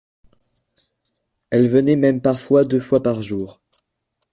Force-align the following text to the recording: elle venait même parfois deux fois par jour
elle 1.51 1.69
venait 1.69 1.95
même 1.95 2.21
parfois 2.21 2.65
deux 2.65 2.79
fois 2.79 3.03
par 3.03 3.21
jour 3.21 3.61